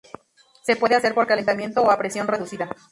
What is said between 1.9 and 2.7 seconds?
a presión reducida.